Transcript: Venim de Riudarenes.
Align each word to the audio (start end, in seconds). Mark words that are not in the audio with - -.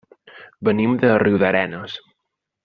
Venim 0.69 0.95
de 1.03 1.11
Riudarenes. 1.25 1.99